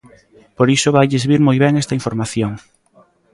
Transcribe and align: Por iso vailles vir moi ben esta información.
Por 0.57 0.67
iso 0.77 0.93
vailles 0.97 1.27
vir 1.29 1.41
moi 1.47 1.57
ben 1.63 1.73
esta 1.81 1.97
información. 1.99 2.51